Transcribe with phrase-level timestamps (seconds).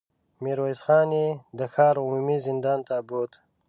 [0.43, 1.27] ميرويس خان يې
[1.57, 3.31] د ښار عمومي زندان ته بوت.